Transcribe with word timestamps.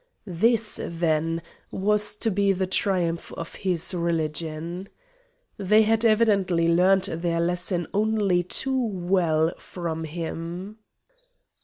This, 0.25 0.79
then, 0.83 1.43
was 1.71 2.15
to 2.15 2.31
be 2.31 2.53
the 2.53 2.65
triumph 2.65 3.31
of 3.33 3.53
his 3.53 3.93
religion! 3.93 4.89
They 5.57 5.83
had 5.83 6.03
evidently 6.03 6.67
learned 6.67 7.03
their 7.03 7.39
lesson 7.39 7.85
only 7.93 8.41
too 8.41 8.73
well 8.83 9.53
from 9.59 10.05
him. 10.05 10.79